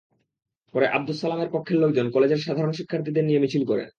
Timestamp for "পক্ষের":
1.51-1.77